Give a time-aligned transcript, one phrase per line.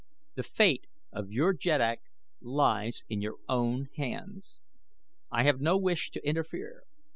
[0.33, 1.99] The fate of your jeddak
[2.41, 4.59] lies in your own hands.
[5.29, 6.85] I have no wish to interfere.